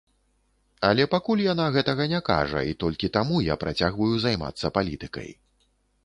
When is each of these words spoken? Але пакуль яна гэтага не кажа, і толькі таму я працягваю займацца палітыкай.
Але 0.87 1.03
пакуль 1.13 1.41
яна 1.53 1.65
гэтага 1.75 2.07
не 2.13 2.21
кажа, 2.29 2.63
і 2.69 2.73
толькі 2.83 3.09
таму 3.17 3.35
я 3.53 3.57
працягваю 3.65 4.09
займацца 4.23 4.73
палітыкай. 4.79 5.29